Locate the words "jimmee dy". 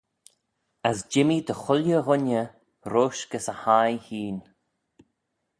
1.11-1.55